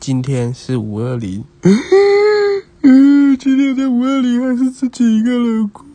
[0.00, 1.44] 今天是五二零。
[2.80, 5.89] 嗯今天在五二零还是自己一个人过。